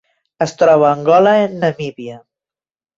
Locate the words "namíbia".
1.55-2.21